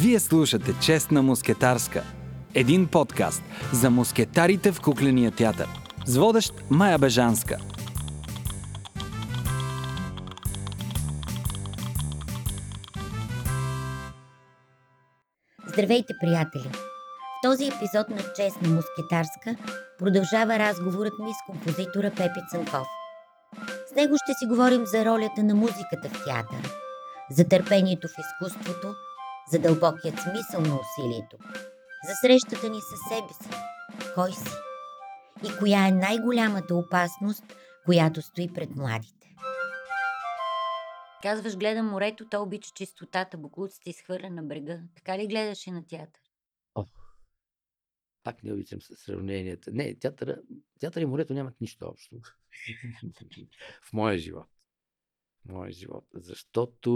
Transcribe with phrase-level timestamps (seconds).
[0.00, 2.02] Вие слушате Честна мускетарска.
[2.54, 5.68] Един подкаст за мускетарите в кукления театър.
[6.06, 7.58] С водещ Майя Бежанска.
[15.66, 16.70] Здравейте, приятели!
[16.72, 19.56] В този епизод на Честна мускетарска
[19.98, 22.86] продължава разговорът ми с композитора Пепи Цанков.
[23.92, 26.70] С него ще си говорим за ролята на музиката в театъра,
[27.30, 28.94] за търпението в изкуството,
[29.52, 31.36] за дълбокият смисъл на усилието,
[32.06, 33.60] за срещата ни със себе си,
[34.14, 34.54] кой си
[35.44, 37.44] и коя е най-голямата опасност,
[37.84, 39.34] която стои пред младите.
[41.22, 44.80] Казваш, гледам морето, то обича чистотата, буклуците изхвърля на брега.
[44.94, 46.22] Така ли гледаш и на театър?
[46.74, 46.84] О,
[48.22, 49.70] пак не обичам сравненията.
[49.72, 50.36] Не, театъра,
[50.80, 52.16] театър и морето нямат нищо общо.
[53.82, 54.46] в моя живот.
[55.46, 56.04] В моя живот.
[56.14, 56.90] Защото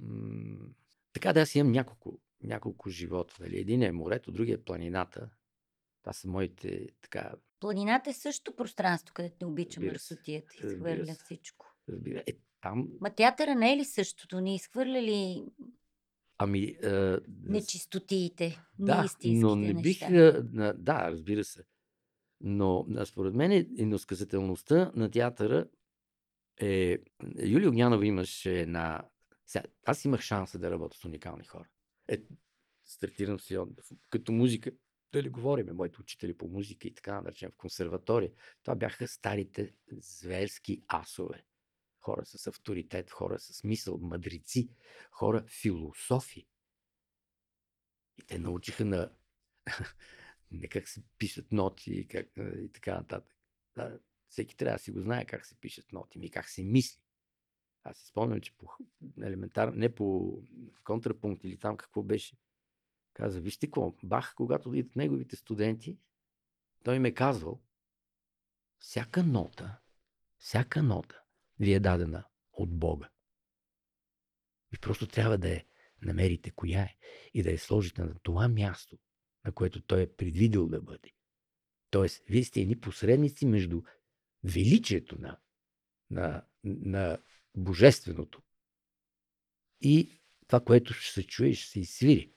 [0.00, 0.68] м-
[1.12, 3.36] така да аз имам няколко, няколко живота.
[3.40, 3.58] Нали?
[3.58, 5.30] Един е морето, другия е планината.
[6.02, 7.34] Това са моите така...
[7.60, 11.74] Планината е също пространство, където не се, мърсотията, изхвърля всичко.
[11.88, 14.40] Разбира, е, там, Ма театъра не е ли същото?
[14.40, 15.44] Не изхвърля ли
[16.38, 16.76] ами...
[16.84, 20.00] А, нечистотиите, да, но не бих...
[20.00, 20.06] неща?
[20.06, 21.64] а, на- Да, разбира се.
[22.40, 25.68] Но според мен иносказателността на театъра
[26.60, 26.98] е...
[27.42, 29.02] Юлия Огнянова имаше една...
[29.48, 31.68] Сега, аз имах шанса да работя с уникални хора.
[32.08, 32.22] Е,
[32.84, 33.58] стартирам си
[34.10, 34.70] като музика,
[35.12, 38.32] да ли говорим, моите учители по музика и така, да речем, в консерватория.
[38.62, 41.44] Това бяха старите зверски асове.
[42.00, 44.70] Хора с авторитет, хора с мисъл, мъдреци,
[45.10, 46.46] хора философи.
[48.18, 49.12] И те научиха на
[50.50, 53.36] не как се пишат ноти и, как, и така нататък.
[53.76, 57.00] Да, всеки трябва да си го знае как се пишат ноти, ми как се мисли.
[57.84, 58.66] Аз си спомням, че по
[59.22, 60.38] елементарно, не по
[60.84, 62.36] контрапункт или там какво беше.
[63.12, 65.98] Каза, вижте какво, Бах, когато идват неговите студенти,
[66.84, 67.62] той ме казвал,
[68.78, 69.78] всяка нота,
[70.38, 71.22] всяка нота
[71.58, 73.08] ви е дадена от Бога.
[74.74, 75.64] И просто трябва да я
[76.02, 76.96] намерите коя е
[77.34, 78.98] и да я сложите на това място,
[79.44, 81.12] на което той е предвидил да бъде.
[81.90, 83.82] Тоест, вие сте едни посредници между
[84.44, 85.38] величието на,
[86.10, 87.18] на, на
[87.56, 88.42] божественото
[89.80, 92.32] и това, което ще се чуе ще се изсвири.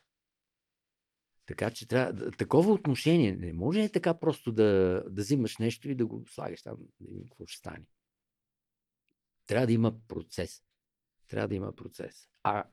[1.46, 2.32] Така че трябва.
[2.32, 6.62] Такова отношение не може е така просто да, да взимаш нещо и да го слагаш
[6.62, 7.86] там, да видим какво ще стане.
[9.48, 10.64] Трябва да има процес.
[11.28, 12.30] Трябва да има процес.
[12.44, 12.64] А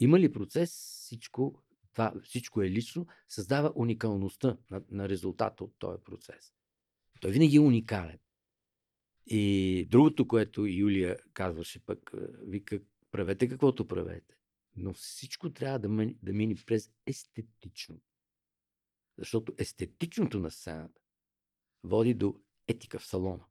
[0.00, 0.70] има ли процес,
[1.04, 6.52] всичко, това, всичко е лично, създава уникалността на, на резултата от този процес.
[7.20, 8.18] Той винаги е уникален.
[9.30, 12.12] И другото, което Юлия казваше пък,
[12.42, 12.80] вика,
[13.10, 14.34] правете каквото правете.
[14.76, 18.00] Но всичко трябва да, мине, да мине през естетично.
[19.18, 21.00] Защото естетичното на сцената
[21.84, 23.44] води до етика в салона.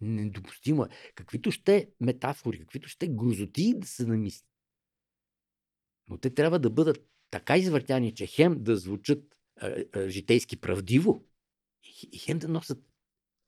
[0.00, 0.88] Недопустимо е.
[1.14, 4.46] Каквито ще метафори, каквито ще грозоти да се намисли.
[6.08, 9.38] Но те трябва да бъдат така извъртяни, че хем да звучат
[10.08, 11.24] житейски правдиво
[12.12, 12.84] и хем да носят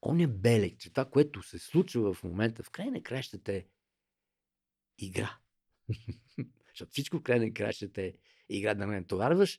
[0.08, 3.64] оня белег, че това, което се случва в момента, в край на кращата е
[4.98, 5.38] игра.
[6.68, 8.12] Защото всичко в край на кращата е
[8.48, 9.58] игра да не натоварваш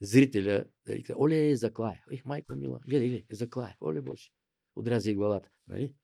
[0.00, 2.04] зрителя, да ли, оле, заклая.
[2.10, 3.76] Ех, майко мила, гледай, гледай, заклая.
[3.80, 4.30] Оле, Боже,
[4.76, 5.50] отряза и главата.
[5.68, 5.94] Нали?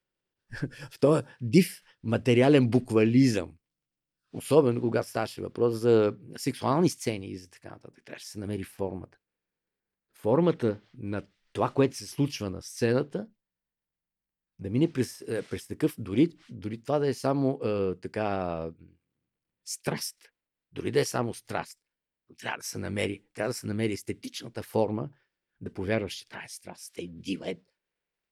[0.91, 3.57] в този див материален буквализъм,
[4.33, 8.63] особено когато ставаше въпрос за сексуални сцени и за така нататък, трябваше да се намери
[8.63, 9.17] формата.
[10.13, 13.27] Формата на това, което се случва на сцената,
[14.59, 18.69] да мине през, е, през такъв, дори, дори това да е само е, така
[19.65, 20.15] страст,
[20.71, 21.79] дори да е само страст,
[22.37, 25.09] трябва да се намери, трябва да се намери естетичната форма,
[25.61, 27.55] да повярваш, че тази страст е дива, е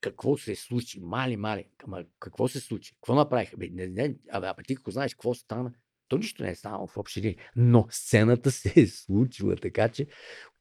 [0.02, 4.48] какво се случи, мали, мали, ама какво се случи, какво направиха, бе, не, не, абе,
[4.48, 5.74] абе, ти ако знаеш какво стана,
[6.08, 10.08] то нищо не е станало в общи линии, но сцената се е случила така, че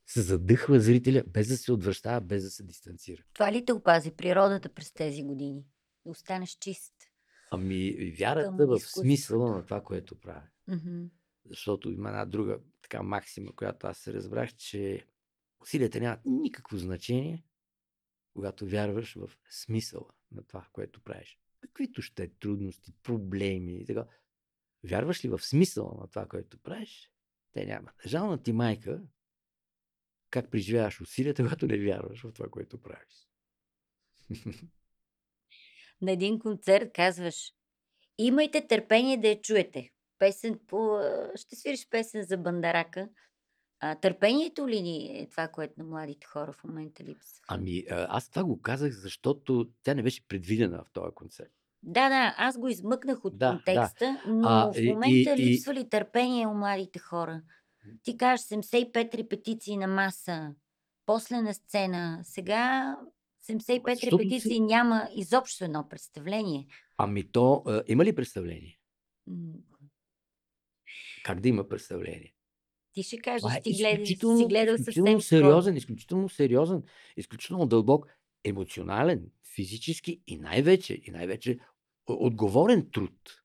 [0.06, 3.22] се задъхва зрителя, без да се отвръщава, без да се дистанцира.
[3.32, 5.64] Това ли те опази природата през тези години?
[6.04, 6.94] Да останеш чист.
[7.50, 10.48] Ами, вярата в смисъла на това, което правя.
[10.68, 11.04] Мгм.
[11.48, 15.06] Защото има една друга така максима, която аз се разбрах, че
[15.60, 17.44] усилията нямат никакво значение,
[18.34, 21.38] когато вярваш в смисъла на това, което правиш.
[21.60, 24.06] Каквито ще е трудности, проблеми и така.
[24.84, 27.10] Вярваш ли в смисъла на това, което правиш?
[27.52, 27.90] Те няма.
[28.06, 29.02] Жална ти майка,
[30.42, 33.28] как преживяваш усилията, когато не вярваш в това, което правиш.
[36.02, 37.52] На един концерт казваш
[38.18, 39.90] Имайте търпение да я чуете.
[40.18, 40.98] Песен по...
[41.34, 43.08] Ще свириш песен за Бандарака.
[43.80, 47.44] А търпението ли ни е това, което на младите хора в момента липсва?
[47.48, 51.52] Ами, аз това го казах, защото тя не беше предвидена в този концерт.
[51.82, 53.52] Да, да, аз го измъкнах от Да, да.
[53.52, 57.42] контекста, но А, в момента и- липсва ли търпение у младите хора?
[58.02, 60.54] Ти кажеш 75 репетиции на маса,
[61.06, 62.20] после на сцена.
[62.24, 62.96] Сега
[63.42, 66.66] 75 Защото репетиции си- няма изобщо едно представление.
[66.96, 68.78] Ами то, а, има ли представление?
[71.24, 72.32] Как да има представление?
[72.92, 76.82] Ти ще кажеш, Това е ти, гледаш, си гледал изключително съвсем сериозен, изключително сериозен,
[77.16, 78.06] изключително дълбок,
[78.44, 81.58] емоционален, физически и най-вече, и най-вече
[82.06, 83.42] отговорен труд,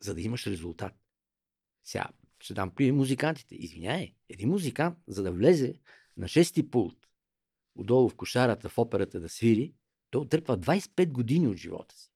[0.00, 0.92] за да имаш резултат.
[1.84, 2.06] Сега,
[2.40, 3.54] ще дам при музикантите.
[3.54, 5.74] Извиняй, един музикант, за да влезе
[6.16, 7.08] на шести пулт,
[7.74, 9.74] отдолу в кошарата, в операта да свири,
[10.10, 12.10] той отърпва 25 години от живота си,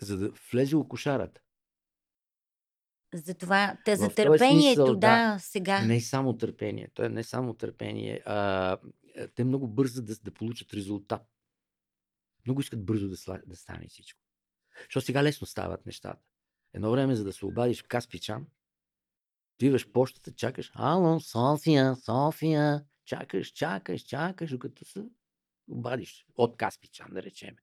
[0.00, 1.40] за да влезе в кошарата.
[3.14, 5.38] Затова, те за търпението, смисъл, да, да.
[5.38, 5.84] сега.
[5.84, 6.88] Не само търпение.
[6.94, 8.22] То е не само търпение.
[8.26, 8.78] А, а,
[9.34, 11.22] те много бързо да, да получат резултат.
[12.46, 14.20] Много искат бързо да, сла- да стане всичко.
[14.84, 16.22] Защото сега лесно стават нещата.
[16.74, 18.46] Едно време, за да се обадиш в Каспичан,
[19.58, 25.04] отиваш почтата, чакаш, ало, София, София, чакаш, чакаш, чакаш, докато се
[25.68, 27.56] обадиш от Каспичан, да речем.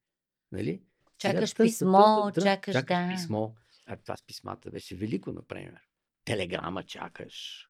[0.52, 0.82] Нали?
[1.22, 3.14] Сега Чакаш тъс, писмо, тъс, тъс, чакаш, чакаш да.
[3.14, 3.50] писмо.
[3.86, 5.80] А това с писмата беше велико, например.
[6.24, 7.68] Телеграма чакаш.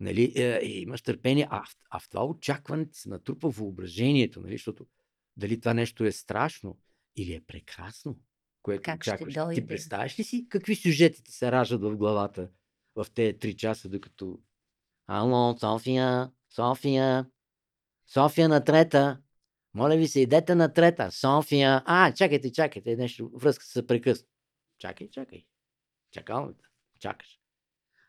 [0.00, 0.32] Нали?
[0.36, 4.54] Е, и имаш търпение, а, в- а в това очакване се натрупва въображението, нали?
[4.54, 4.86] защото
[5.36, 6.78] дали това нещо е страшно
[7.16, 8.18] или е прекрасно,
[8.62, 9.34] което Как ще очакваш.
[9.34, 9.60] дойде?
[9.60, 12.50] Ти представяш ли си какви сюжети ти се раждат в главата
[12.96, 14.38] в тези три часа, докато
[15.06, 17.26] Ало, София, София,
[18.06, 19.20] София на трета.
[19.74, 21.10] Моля ви се, идете на трета.
[21.10, 21.82] София.
[21.86, 24.26] А, чакайте, чакайте, нещо, връзка се прекъсна.
[24.78, 25.44] Чакай, чакай.
[26.10, 26.64] Чакалната.
[27.00, 27.40] Чакаш.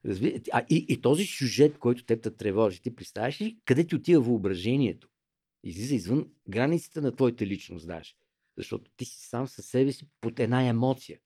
[0.06, 0.42] Разви...
[0.51, 4.22] А, и, и този сюжет, който теб те тревожи, ти представяш ли къде ти отива
[4.22, 5.10] въображението?
[5.63, 8.16] Излиза извън границите на твоята личност даже.
[8.57, 11.19] Защото ти си сам със себе си под една емоция.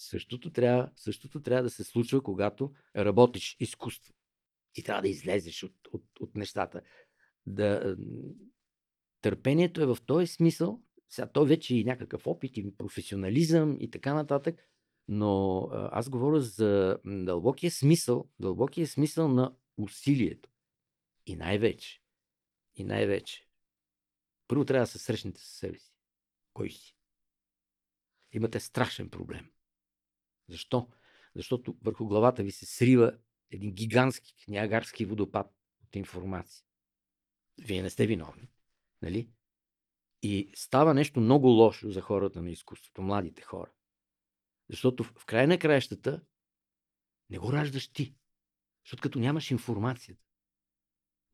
[0.00, 4.14] Същото трябва, същото трябва да се случва, когато работиш изкуство.
[4.72, 6.80] Ти трябва да излезеш от, от, от нещата.
[7.46, 7.96] Да,
[9.20, 10.82] търпението е в този смисъл.
[11.08, 14.68] Сега той вече е и някакъв опит и професионализъм и така нататък.
[15.08, 20.48] Но аз говоря за дълбокия смисъл, дълбокия смисъл на усилието.
[21.26, 22.02] И най-вече,
[22.76, 23.46] и най-вече,
[24.48, 25.92] първо трябва да се срещнете с себе си.
[26.52, 26.96] Кой си?
[28.32, 29.50] Имате страшен проблем.
[30.48, 30.88] Защо?
[31.36, 33.18] Защото върху главата ви се срива
[33.50, 35.46] един гигантски ниагарски водопад
[35.86, 36.64] от информация.
[37.58, 38.48] Вие не сте виновни.
[39.02, 39.30] Нали?
[40.22, 43.70] И става нещо много лошо за хората на изкуството, младите хора.
[44.70, 46.20] Защото в край на краищата
[47.30, 48.14] не го раждаш ти.
[48.84, 50.24] Защото като нямаш информацията.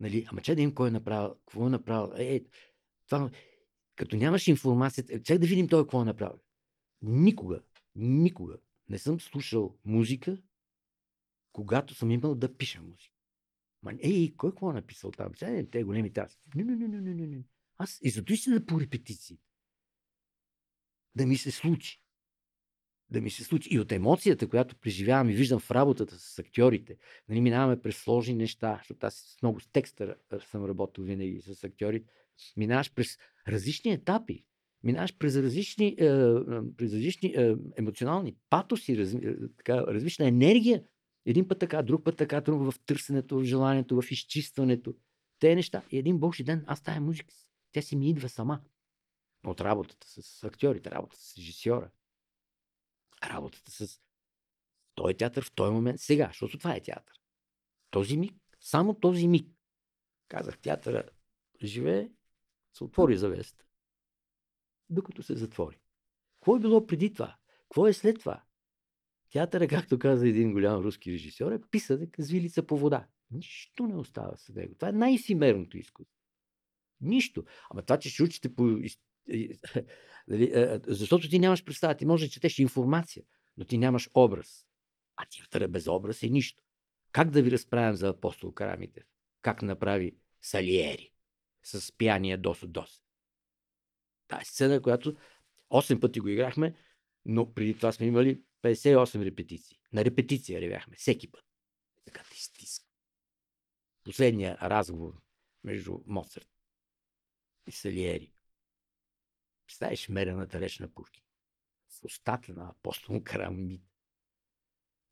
[0.01, 0.27] Нали?
[0.29, 2.13] Ама че да им кой е направил, какво е направил.
[2.17, 2.45] Е, е,
[3.07, 3.31] това,
[3.97, 6.41] като нямаш информацията, чак да видим той какво е направил.
[7.03, 7.63] Никога,
[7.95, 8.59] никога
[8.89, 10.39] не съм слушал музика,
[11.53, 13.15] когато съм имал да пиша музика.
[13.83, 15.35] Ма, ей, кой какво е написал там?
[15.37, 16.37] Сега те големи тази.
[16.55, 17.45] Не, не, не, не, не, не.
[17.79, 19.39] Аз и зато да по репетиции.
[21.15, 22.01] Да ми се случи.
[23.11, 23.69] Да ми се случи.
[23.73, 26.99] И от емоцията, която преживявам и виждам в работата с актьорите,
[27.29, 30.17] нали, минаваме през сложни неща, защото аз с много с текста
[30.51, 32.11] съм работил винаги с актьорите.
[32.57, 34.45] Минаваш през различни етапи.
[34.85, 36.09] Минаваш през различни, е, е,
[36.77, 39.15] през различни е, емоционални патоси, раз,
[39.57, 40.85] така, различна енергия.
[41.27, 44.95] Един път така, друг път така, друг в търсенето, в желанието, в изчистването.
[45.39, 45.83] Те неща.
[45.91, 47.35] И един божи ден, аз тая музика,
[47.73, 48.61] тя си ми идва сама.
[49.47, 51.91] От работата с актьорите, работата с режисьора,
[53.31, 54.01] работата с
[54.95, 57.21] този театър в този момент, сега, защото това е театър.
[57.91, 59.49] Този миг, само този миг.
[60.29, 61.03] Казах, театъра
[61.63, 62.09] живее,
[62.73, 63.65] се отвори завесата,
[64.91, 65.81] докато се затвори.
[66.41, 67.37] Какво е било преди това?
[67.63, 68.43] Какво е след това?
[69.33, 73.07] Театъра, както каза един голям руски режисьор, е писане с вилица по вода.
[73.31, 74.75] Нищо не остава с него.
[74.75, 76.17] Това е най-симерното изкуство.
[77.01, 77.45] Нищо.
[77.71, 78.63] Ама това, че ще учите по...
[80.29, 81.95] Нали, защото ти нямаш представа.
[81.95, 83.23] Ти може да четеш информация,
[83.57, 84.67] но ти нямаш образ.
[85.17, 86.63] А театъра без образ е нищо.
[87.13, 89.05] Как да ви разправям за апостол Карамитев?
[89.43, 91.13] Как направи Салиери
[91.63, 93.04] с пияния Досо Дос?
[94.29, 95.17] Та сцена, която
[95.71, 96.75] 8 пъти го играхме,
[97.25, 99.79] но преди това сме имали 58 репетиции.
[99.93, 101.45] На репетиция ревяхме всеки път.
[102.05, 102.87] Така ти стиска.
[104.05, 105.23] Последния разговор
[105.65, 106.49] между Моцарт
[107.67, 108.33] и Салиери.
[109.67, 111.23] Представиш мерената реч на Пушкин.
[111.89, 113.83] В устата на апостол Карамит.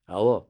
[0.06, 0.48] Ало,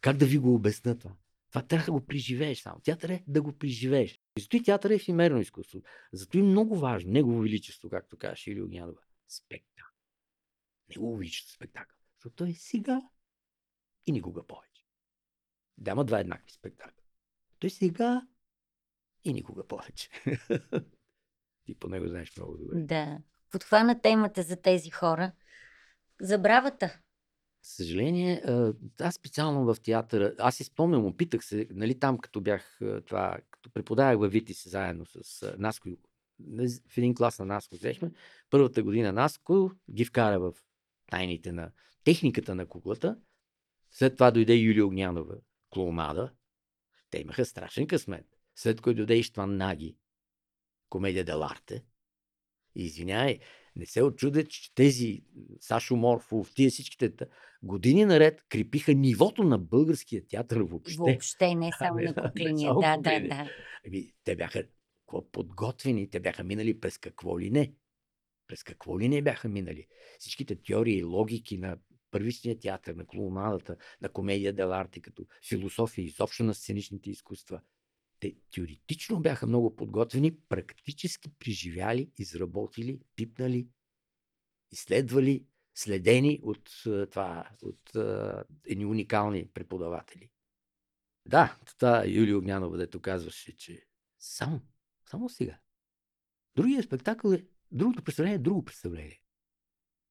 [0.00, 1.16] как да ви го обясна това?
[1.48, 2.80] Това трябва да го преживееш само.
[2.80, 4.17] Театър е да го преживееш.
[4.38, 5.80] И зато и театър е ефимерно изкуство.
[6.12, 7.12] Зато и много важно.
[7.12, 9.00] Негово величество, както каже Или Огнянова.
[9.28, 9.94] Спектакъл.
[10.88, 11.96] Негово величество спектакъл.
[12.14, 13.02] Защото той е сега
[14.06, 14.84] и никога повече.
[15.78, 17.04] Дама два еднакви спектакъл.
[17.58, 18.26] Той сега
[19.24, 20.08] и никога повече.
[21.64, 22.80] Ти по него знаеш много добре.
[22.80, 23.18] Да.
[23.50, 25.32] Подхвана темата за тези хора.
[26.20, 27.00] Забравата.
[27.62, 28.42] съжаление,
[29.00, 33.72] аз специално в театъра, аз си спомням, опитах се, нали там като бях това, като
[33.74, 35.88] преподавах във Витис заедно с Наско,
[36.88, 38.10] в един клас на Наско взехме,
[38.50, 40.54] първата година Наско ги вкара в
[41.10, 41.72] тайните на
[42.04, 43.18] техниката на куклата,
[43.90, 45.34] след това дойде Юлия Огнянова,
[45.70, 46.32] клоунада,
[47.10, 48.26] те имаха страшен късмет.
[48.56, 49.96] След което дойде Иштван Наги,
[50.88, 51.84] комедия Деларте.
[52.74, 53.38] Извинявай,
[53.78, 55.22] не се очудя, че тези
[55.60, 57.12] Сашо Морфов, тия всичките
[57.62, 60.96] години наред крепиха нивото на българския театър въобще.
[60.98, 62.74] Въобще, не само на кукления.
[62.74, 63.50] Да, да, да.
[63.86, 64.64] Ами, те бяха
[65.32, 67.72] подготвени, те бяха минали през какво ли не.
[68.46, 69.86] През какво ли не бяха минали.
[70.18, 71.76] Всичките теории и логики на
[72.10, 77.60] първичния театър, на клоунадата, на комедия деларте, като философия изобщо на сценичните изкуства.
[78.20, 83.68] Те теоретично бяха много подготвени, практически преживяли, изработили, пипнали,
[84.70, 86.70] изследвали, следени от,
[87.10, 87.96] това, от
[88.66, 90.30] едни уникални преподаватели.
[91.26, 93.86] Да, това Юлия Огнянова, дето казваше, че
[94.18, 94.60] само,
[95.10, 95.58] само сега.
[96.56, 99.22] Другия спектакъл е, другото представление е друго представление.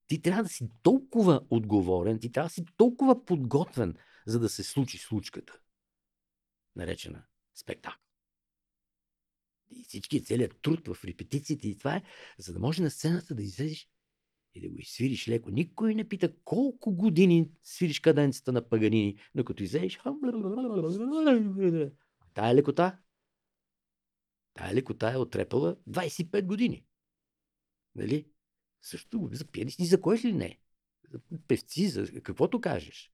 [0.07, 3.95] Ти трябва да си толкова отговорен, ти трябва да си толкова подготвен,
[4.25, 5.59] за да се случи случката,
[6.75, 7.25] наречена
[7.59, 8.01] спектакъл.
[9.69, 12.03] И всички, целият труд в репетициите и това е,
[12.37, 13.89] за да може на сцената да излезеш
[14.53, 15.49] и да го изсвириш леко.
[15.49, 19.99] Никой не пита колко години свириш каденцата на Паганини, но като излезеш...
[22.33, 22.99] Тая лекота,
[24.53, 26.85] тая лекота е отрепала 25 години.
[27.95, 28.27] Нали?
[28.81, 30.59] Също за пианисти, за кой ли не?
[31.11, 33.11] За певци, за каквото кажеш.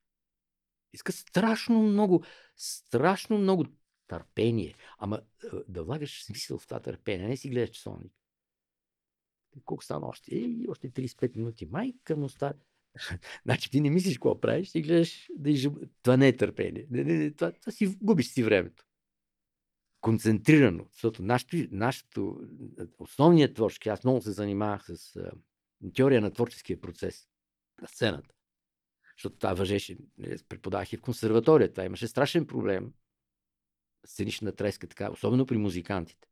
[0.94, 2.24] Иска страшно много,
[2.56, 3.66] страшно много
[4.08, 4.76] търпение.
[4.98, 5.22] Ама
[5.68, 8.14] да влагаш смисъл в това търпение, не си гледаш часовник.
[9.66, 10.36] Колко стана още?
[10.36, 11.66] Е, още 35 минути.
[11.66, 12.58] Майка му стара.
[13.46, 15.72] значи ти не мислиш какво правиш, ти гледаш да изжив...
[16.04, 16.88] Това не е търпение.
[16.90, 18.86] Не, не, не, това, това си губиш си времето.
[20.02, 20.88] Концентрирано.
[20.92, 22.42] Защото нашето, нашето
[23.00, 25.32] основният творчески, аз много се занимавах с а,
[25.96, 27.28] теория на творческия процес
[27.82, 28.36] на сцената.
[29.18, 29.98] Защото това въжеше,
[30.50, 31.72] преподавах и в консерватория.
[31.72, 32.94] Това имаше страшен проблем
[34.06, 36.28] сценична треска, така, особено при музикантите.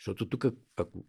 [0.00, 0.44] Защото тук,
[0.76, 1.04] ако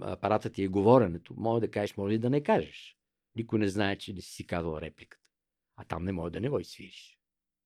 [0.00, 2.96] апаратът ти е говоренето, може да кажеш, може и да не кажеш.
[3.36, 5.30] Никой не знае, че не си казал репликата.
[5.76, 7.18] А там не може да не го свириш.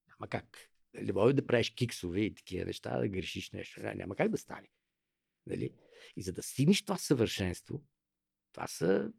[0.08, 0.58] Няма как.
[0.94, 3.80] Не може да правиш киксове и такива неща, да грешиш нещо.
[3.82, 4.68] Няма как да стане.
[5.46, 5.74] Нали?
[6.16, 7.82] И за да стигнеш това съвършенство,
[8.52, 9.12] това са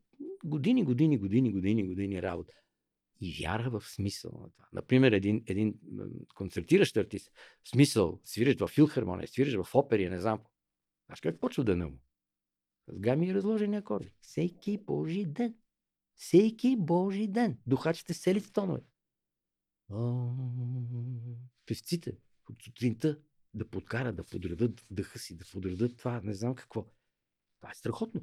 [0.44, 2.54] години, години, години, години, години работа
[3.22, 4.68] и вяра в смисъл на това.
[4.74, 5.80] Например, един, един
[6.36, 7.32] концертиращ артист,
[7.68, 10.40] смисъл, свириш в филхармония, свириш в опери, не знам.
[11.06, 12.00] Знаеш как почва да му?
[12.88, 14.14] С гами и разложени акорди.
[14.22, 15.56] Всеки Божи ден.
[16.16, 17.58] Всеки Божи ден.
[17.68, 18.82] Духачите селите тонове.
[21.66, 22.18] Певците
[22.50, 23.20] от сутринта
[23.54, 26.88] да подкарат, да подредат дъха си, да подредат това, не знам какво.
[27.60, 28.22] Това е страхотно.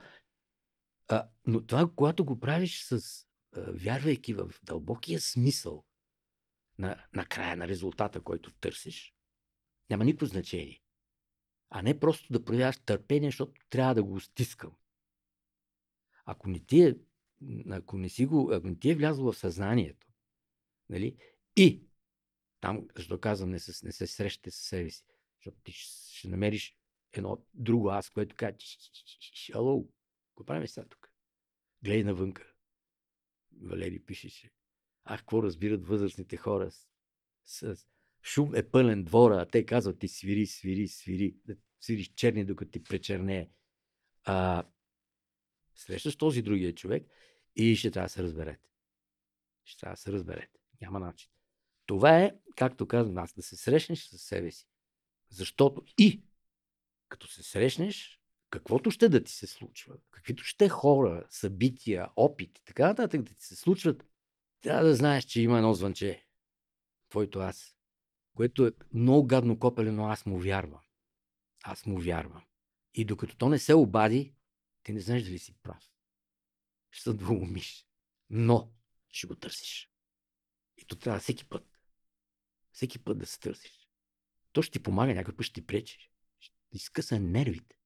[1.09, 5.85] А, но това, когато го правиш с вярвайки в дълбокия смисъл
[6.79, 9.15] на, на края на резултата, който търсиш,
[9.91, 10.83] няма никакво значение.
[11.71, 14.73] А не просто да проявяваш търпение, защото трябва да го стискам.
[16.25, 16.97] Ако не ти е,
[17.71, 20.07] ако не си го, ако не ти е влязло в съзнанието,
[20.89, 21.17] нали,
[21.57, 21.83] и
[22.61, 25.05] там, защо казвам, не, се, не се срещате с себе си,
[25.37, 26.77] защото ти ще намериш
[27.13, 28.59] едно друго аз, което казва,
[29.55, 29.89] ало,
[30.37, 31.13] го правим сега тук?
[31.83, 32.55] Гледай навънка.
[33.63, 34.51] Валери пишеше.
[35.05, 37.87] Ах, какво разбират възрастните хора с, с
[38.23, 41.37] шум е пълен двора, а те казват ти свири, свири, свири,
[41.81, 43.51] свириш черни, докато ти пречерне.
[44.25, 44.65] А,
[45.75, 47.07] срещаш този другия човек
[47.57, 48.69] и ще трябва да се разберете.
[49.65, 50.59] Ще трябва да се разберете.
[50.81, 51.31] Няма начин.
[51.87, 54.69] Това е, както казвам аз, да се срещнеш с себе си.
[55.31, 56.23] Защото и
[57.09, 58.18] като се срещнеш,
[58.51, 63.45] каквото ще да ти се случва, каквито ще хора, събития, опит, така нататък да ти
[63.45, 64.07] се случват,
[64.61, 66.27] трябва да знаеш, че има едно звънче.
[67.09, 67.77] Твоето аз.
[68.35, 70.81] Което е много гадно копелено, аз му вярвам.
[71.65, 72.45] Аз му вярвам.
[72.95, 74.35] И докато то не се обади,
[74.83, 75.91] ти не знаеш дали си прав.
[76.91, 77.87] Ще се двумиш.
[78.31, 78.73] Но
[79.09, 79.91] ще го търсиш.
[80.77, 81.79] И то трябва всеки път.
[82.73, 83.89] всеки път да се търсиш.
[84.53, 86.11] То ще ти помага, някой път ще ти пречи.
[86.41, 87.78] Ще ти скъса нервите.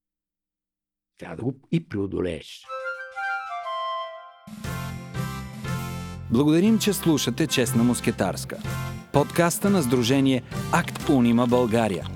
[1.17, 2.65] Трябва да го и преодолееш.
[6.31, 8.57] Благодарим, че слушате Честна мускетарска.
[9.13, 10.43] Подкаста на Сдружение
[10.73, 12.07] Акт Унима България.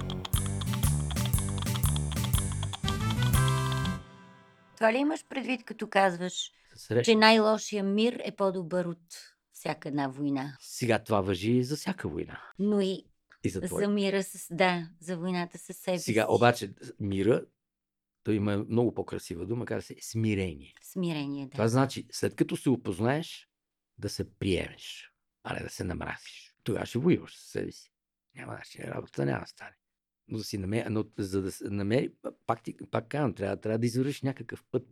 [4.76, 7.04] Това ли имаш предвид, като казваш, Среща.
[7.04, 8.98] че най-лошия мир е по-добър от
[9.54, 10.58] всяка една война?
[10.60, 12.42] Сега това въжи за всяка война.
[12.60, 13.04] Но и
[13.44, 13.90] И за за твоя.
[13.90, 14.48] мира с...
[14.52, 16.28] Да, за войната със себе Сега, си.
[16.30, 17.42] обаче, мира,
[18.28, 20.74] той има много по-красива дума, казва се смирение.
[20.82, 21.52] Смирение, да.
[21.52, 23.50] Това значи, след като се опознаеш,
[23.98, 26.56] да се приемеш, а не да се намразиш.
[26.64, 27.92] Тогава ще воюваш със себе си.
[28.36, 29.76] Няма начин, работа няма да стане.
[30.28, 32.14] Но, да си намери, но за да се намери,
[32.48, 34.88] пак, ти, пак казвам, трябва, трябва да извървиш някакъв път.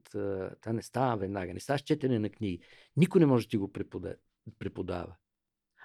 [0.62, 1.54] Това не става веднага.
[1.54, 2.60] Не става с четене на книги.
[2.98, 4.16] Никой не може да ти го препода,
[4.60, 5.16] преподава.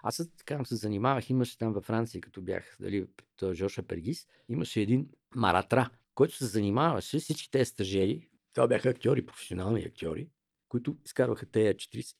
[0.02, 3.07] Аз така се занимавах, имаше там във Франция, като бях, дали,
[3.52, 8.29] Жоша Пергис, имаше един маратра, който се занимаваше всички тези стажери.
[8.55, 10.29] Това бяха актьори, професионални актьори,
[10.69, 12.14] които изкарваха тези 45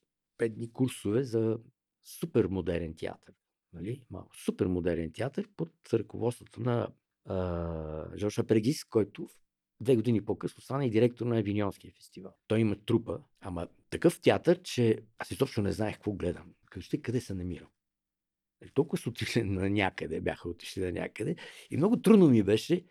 [0.49, 1.59] дни курсове за
[2.03, 3.33] супер модерен театър.
[3.73, 4.03] Нали?
[4.09, 6.87] Малко супер модерен театър под ръководството на
[7.25, 9.29] а, Жоша Пергис, който
[9.81, 12.33] две години по-късно стана и директор на Авиньонския фестивал.
[12.47, 16.53] Той има трупа, ама такъв театър, че аз изобщо не знаех какво гледам.
[16.69, 17.67] Кажете къде се намирам.
[18.61, 21.35] Е, Толкова са отишли на някъде, бяха отишли на някъде.
[21.69, 22.85] И много трудно ми беше.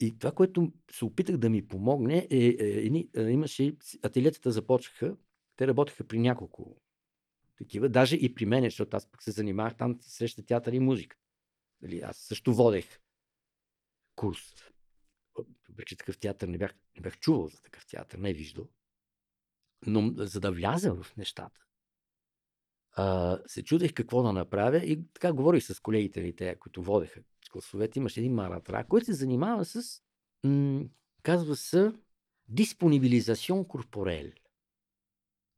[0.00, 5.16] И това, което се опитах да ми помогне, е, е, едни, е имаше, ателиетата започнаха,
[5.56, 6.76] те работеха при няколко
[7.58, 11.16] такива, даже и при мен, защото аз пък се занимавах там, среща театър и музика.
[11.82, 13.00] Дали, аз също водех
[14.16, 14.54] курс.
[15.68, 18.68] Въпреки че такъв театър не бях, не бях чувал за такъв театър, не е виждал.
[19.86, 21.60] Но за да вляза в нещата,
[22.92, 27.20] а, се чудех какво да направя и така говорих с колегите ми, те, които водеха
[27.48, 27.98] класовете.
[27.98, 30.02] Имаше един маратра, който се занимава с,
[30.44, 30.84] м-
[31.22, 31.92] казва се,
[32.48, 34.30] диспонибилизацион корпорел,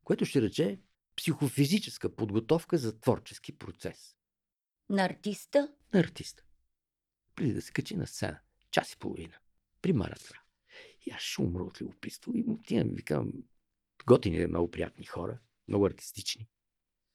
[0.05, 0.81] което ще рече
[1.17, 4.17] психофизическа подготовка за творчески процес
[4.89, 5.75] На артиста?
[5.95, 6.45] на артиста.
[7.35, 8.41] Преди да се качи на сцена.
[8.71, 9.35] Час и половина.
[9.83, 10.43] При маратра.
[11.07, 12.33] И аз ще умра от любопитство.
[12.35, 13.33] И му отивам, викам,
[14.07, 16.49] готини, много приятни хора, много артистични.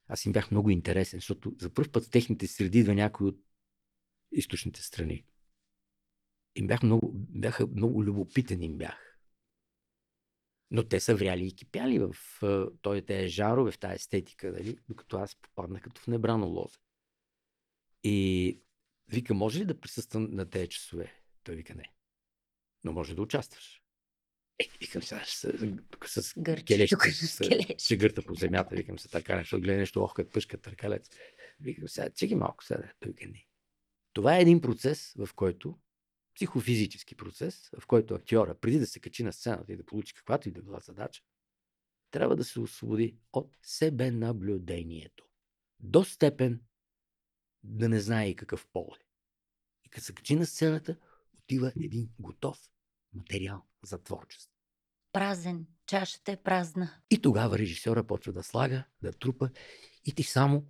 [0.08, 3.40] Аз им бях много интересен, защото за първ път в техните среди идва някой от
[4.38, 5.26] източните страни.
[6.56, 9.18] Им бях много, бяха много любопитен им бях.
[10.72, 14.78] Но те са вряли и кипяли в а, той тези жарове, в тази естетика, дали?
[14.90, 16.78] докато аз попаднах като в небрано лозе.
[18.04, 18.60] И
[19.08, 21.22] вика, може ли да присъствам на тези часове?
[21.44, 21.94] Той вика, не.
[22.84, 23.82] Но може да участваш.
[24.60, 25.22] Е, викам се,
[25.90, 26.34] тук с с
[27.28, 27.82] се- келеш.
[27.82, 31.10] ще гърта по земята, викам се така, защото гледа нещо охкат, пъшка, търкалец.
[31.60, 32.94] Викам сега, чеки малко сега.
[33.00, 33.46] Той вика, не.
[34.16, 35.80] Това е един процес, в който,
[36.36, 40.50] психофизически процес, в който актьора, преди да се качи на сцената и да получи каквато
[40.50, 41.24] и да била задача,
[42.12, 45.28] трябва да се освободи от себе наблюдението.
[45.80, 46.62] До степен
[47.64, 49.04] да не знае и какъв пол е.
[49.86, 50.98] И като се качи на сцената,
[51.40, 52.60] отива един готов
[53.14, 54.56] материал за творчество.
[55.12, 55.68] Празен.
[55.86, 57.02] Чашата е празна.
[57.10, 59.50] И тогава режисьора почва да слага, да трупа
[60.06, 60.66] и ти само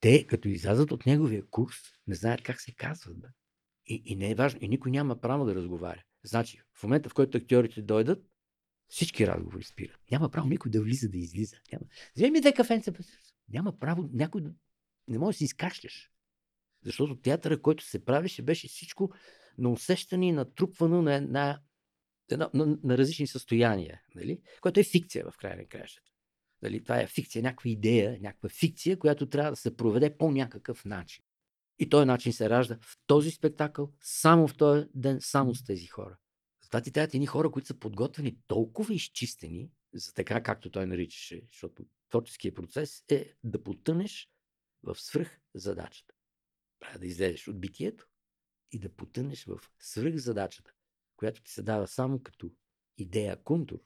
[0.00, 3.20] те, като излязат от неговия курс, не знаят как се казват.
[3.20, 3.28] Бе.
[3.86, 4.58] И, и не е важно.
[4.62, 6.02] И никой няма право да разговаря.
[6.24, 8.24] Значи, в момента, в който актьорите дойдат,
[8.88, 10.00] всички разговори спират.
[10.10, 11.56] Няма право никой да влиза, да излиза.
[11.72, 11.84] Няма.
[12.16, 12.92] Вземи ми две кафенца.
[13.48, 14.52] Няма право някой да...
[15.08, 16.10] Не може да си изкашляш.
[16.84, 19.12] Защото театъра, който се правеше, беше всичко
[19.58, 21.60] на усещане и натрупвано на, една,
[22.30, 24.00] на, на, на различни състояния.
[24.14, 24.40] Нали?
[24.60, 26.09] Което е фикция в края на краищата.
[26.62, 30.84] Дали, това е фикция, някаква идея, някаква фикция, която трябва да се проведе по някакъв
[30.84, 31.24] начин.
[31.78, 35.86] И този начин се ражда в този спектакъл, само в този ден, само с тези
[35.86, 36.16] хора.
[36.62, 41.42] Затова ти трябват едни хора, които са подготвени толкова изчистени, за така както той наричаше,
[41.46, 44.28] защото творческия процес е да потънеш
[44.82, 46.14] в свръх задачата.
[46.80, 48.08] Трябва да излезеш от битието
[48.72, 50.72] и да потънеш в свръх задачата,
[51.16, 52.52] която ти се дава само като
[52.98, 53.80] идея, контур,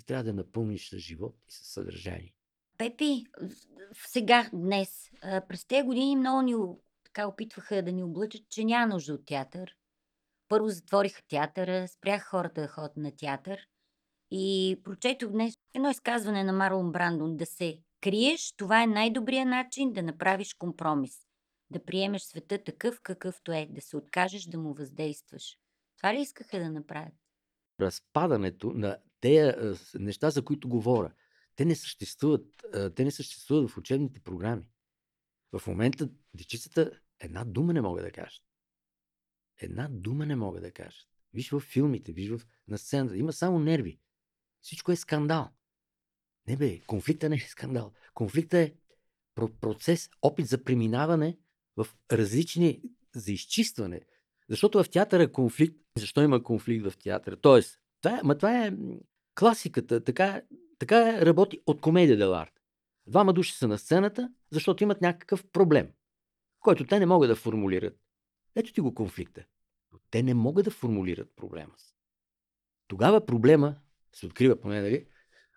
[0.00, 2.34] ти трябва да напълниш с живот и с съдържание.
[2.78, 3.24] Пепи,
[3.92, 5.10] сега, днес,
[5.48, 6.54] през тези години много ни
[7.04, 9.76] така опитваха да ни облъчат, че няма нужда от театър.
[10.48, 13.66] Първо затвориха театъра, спряха хората да ходят на театър.
[14.30, 19.92] И прочетох днес едно изказване на Марлон Брандон да се криеш, това е най-добрият начин
[19.92, 21.18] да направиш компромис.
[21.70, 25.58] Да приемеш света такъв какъвто е, да се откажеш да му въздействаш.
[25.96, 27.14] Това ли искаха да направят?
[27.80, 31.12] разпадането на тези неща, за които говоря,
[31.56, 32.46] те не съществуват,
[32.94, 34.68] те не съществуват в учебните програми.
[35.52, 38.42] В момента дечицата Една дума не могат да кажат.
[39.58, 41.08] Една дума не могат да кажат.
[41.34, 43.16] Виж в филмите, виж в, на сцената.
[43.16, 44.00] Има само нерви.
[44.60, 45.50] Всичко е скандал.
[46.46, 47.92] Не бе, конфликта не е скандал.
[48.14, 48.72] Конфликта е
[49.60, 51.38] процес, опит за преминаване
[51.76, 52.82] в различни,
[53.14, 54.00] за изчистване.
[54.48, 55.76] Защото в театъра е конфликт.
[55.98, 57.36] Защо има конфликт в театъра?
[57.36, 58.72] Тоест, това е, ма това е
[59.38, 60.04] класиката.
[60.04, 60.42] Така,
[60.78, 62.52] така работи от комедия дел арт.
[63.06, 65.88] Двама души са на сцената, защото имат някакъв проблем,
[66.60, 67.98] който те не могат да формулират.
[68.54, 69.44] Ето ти го конфликта.
[69.92, 71.96] Но те не могат да формулират проблема си.
[72.88, 73.76] Тогава проблема
[74.12, 75.06] се открива поне, нали?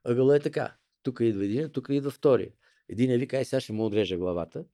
[0.06, 0.75] Ъгъла е така.
[1.03, 2.51] Тук идва един, тук идва втория.
[2.89, 4.65] Един е вика, ай сега ще му отрежа главата.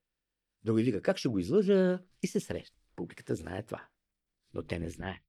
[0.63, 1.99] Други вика, как ще го излъжа?
[2.23, 2.77] И се среща.
[2.95, 3.87] Публиката знае това.
[4.53, 5.21] Но те не знаят.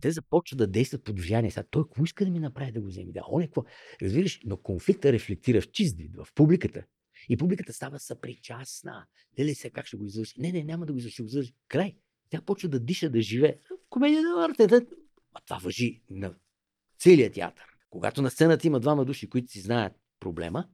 [0.00, 1.50] Те започват да действат под влияние.
[1.50, 3.12] Сега той какво иска да ми направи да го вземе?
[3.12, 3.64] Да, он е какво?
[4.02, 6.84] Разбираш, но конфликта рефлектира в чист вид, в публиката.
[7.28, 9.06] И публиката става съпричастна.
[9.38, 10.40] Леле се, как ще го извърши?
[10.40, 11.22] Не, не, няма да го извърши.
[11.22, 11.28] Го
[11.68, 11.96] Край.
[12.30, 13.58] Тя почва да диша, да живее.
[13.90, 14.86] Комедия на арте.
[15.34, 16.34] А това въжи на
[16.98, 17.64] целият театър.
[17.90, 20.68] Когато на сцената има двама души, които си знаят проблема,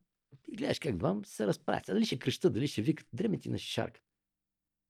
[0.53, 1.85] и гледаш как двама се разправят.
[1.87, 4.01] Дали ще кръщат, дали ще викат, дреме ти на шишарка.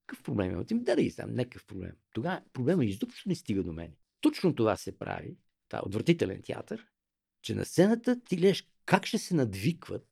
[0.06, 0.64] Какъв проблем има?
[0.64, 1.92] Ти да да ги знам, някакъв проблем.
[2.14, 3.92] Тогава проблема изобщо не стига до мен.
[4.24, 5.37] Точно това се прави,
[5.68, 6.87] това е отвратителен театър,
[7.42, 10.08] че на сцената ти гледаш как ще се надвикват,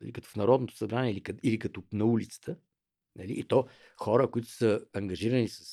[0.00, 2.56] нали, като в Народното събрание или, или като на улицата,
[3.16, 5.64] нали, и то хора, които са ангажирани с,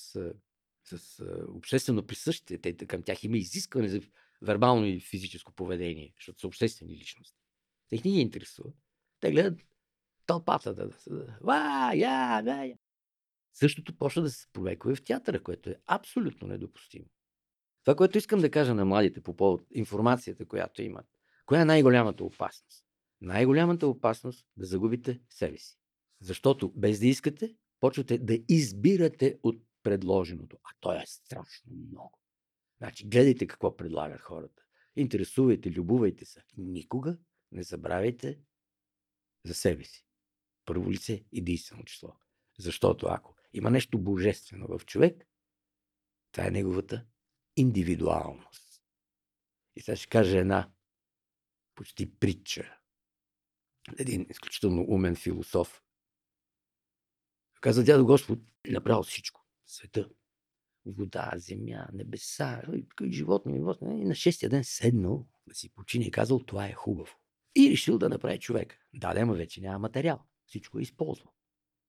[0.84, 4.02] с, обществено присъщите, те, към тях има изискване за
[4.42, 7.40] вербално и физическо поведение, защото са обществени личности.
[7.90, 8.70] Те не ги интересува.
[9.20, 9.60] Те гледат
[10.26, 12.78] тълпата да, да, ва, я, я, я.
[13.54, 17.06] Същото почва да се провеква в театъра, което е абсолютно недопустимо.
[17.84, 21.06] Това, което искам да кажа на младите по повод информацията, която имат.
[21.46, 22.86] Коя е най-голямата опасност?
[23.22, 25.78] Най-голямата опасност да загубите себе си.
[26.22, 30.58] Защото без да искате, почвате да избирате от предложеното.
[30.64, 32.20] А то е страшно много.
[32.78, 34.64] Значи, гледайте какво предлагат хората.
[34.96, 36.44] Интересувайте, любувайте се.
[36.58, 37.18] Никога
[37.52, 38.40] не забравяйте
[39.46, 40.06] за себе си.
[40.66, 42.14] Първо лице, единствено число.
[42.60, 45.28] Защото ако има нещо божествено в човек,
[46.32, 47.06] това е неговата
[47.62, 48.82] индивидуалност.
[49.76, 50.70] И сега ще кажа една
[51.76, 52.78] почти притча.
[53.98, 55.84] Един изключително умен философ.
[57.62, 59.46] Каза дядо Господ, е направил всичко.
[59.66, 60.10] Света.
[60.86, 62.62] Вода, земя, небеса,
[63.12, 64.02] животни, животни.
[64.02, 67.16] И на шестия ден седнал да си почине и казал, това е хубаво.
[67.56, 68.78] И решил да направи човек.
[68.94, 70.26] Да, да, вече няма материал.
[70.46, 71.34] Всичко е използвал.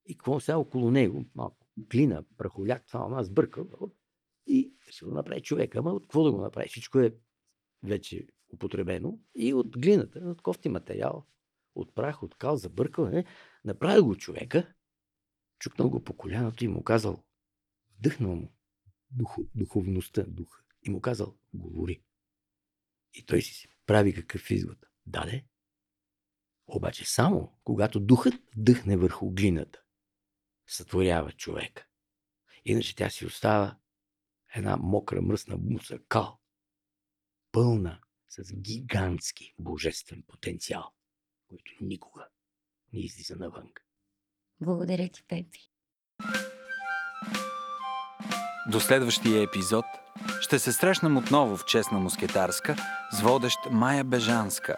[0.07, 1.25] И какво сега около него?
[1.35, 3.69] Малко глина, прахоляк, това, ама сбъркал.
[4.47, 5.79] И ще го направи човека.
[5.79, 6.69] Ама от какво да го направи?
[6.69, 7.15] Всичко е
[7.83, 9.19] вече употребено.
[9.35, 11.27] И от глината, от кофти материал,
[11.75, 13.09] от прах, от кал, забъркал.
[13.09, 13.25] Не?
[13.65, 14.75] Направи го човека,
[15.59, 17.25] чукнал го по коляното и му казал,
[17.99, 18.53] вдъхнал му
[19.11, 20.63] дух, духовността, духа.
[20.83, 22.03] И му казал, говори.
[23.15, 24.79] И той си прави какъв извод.
[25.07, 25.45] Даде.
[26.67, 29.83] Обаче само, когато духът дъхне върху глината,
[30.67, 31.87] сътворява човека.
[32.65, 33.79] Иначе тя си остава
[34.55, 36.39] една мокра мръсна муса, кал,
[37.53, 40.93] пълна с гигантски божествен потенциал,
[41.49, 42.29] който никога
[42.93, 43.71] не излиза навън.
[44.61, 45.71] Благодаря ти, Пепи.
[48.71, 49.85] До следващия епизод
[50.41, 52.77] ще се срещнем отново в Честна мускетарска
[53.13, 54.77] с водещ Майя Бежанска.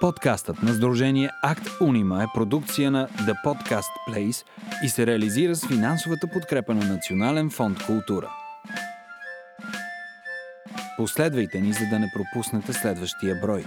[0.00, 4.46] Подкастът на Сдружение Акт Унима е продукция на The Podcast Place
[4.82, 8.30] и се реализира с финансовата подкрепа на Национален фонд Култура.
[10.96, 13.64] Последвайте ни, за да не пропуснете следващия брой.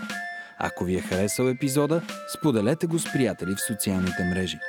[0.57, 2.01] Ако ви е харесал епизода,
[2.37, 4.59] споделете го с приятели в социалните мрежи.